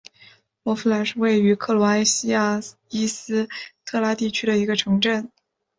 [0.63, 2.59] 洛夫兰是位于克罗埃西亚
[2.89, 3.47] 伊斯
[3.85, 5.29] 特拉地区的一个城镇。